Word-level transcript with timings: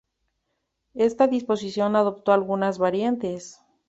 Esta 0.95 1.27
disposición 1.27 1.95
adoptó 1.95 2.31
algunas 2.33 2.79
variantes. 2.79 3.61